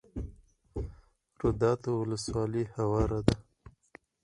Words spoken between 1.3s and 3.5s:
روداتو ولسوالۍ هواره ده؟